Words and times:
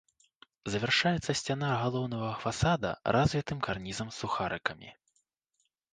Завяршаецца 0.75 1.35
сцяна 1.41 1.69
галоўнага 1.83 2.31
фасада 2.45 2.95
развітым 3.19 3.59
карнізам 3.69 4.07
з 4.17 4.19
сухарыкамі. 4.25 4.89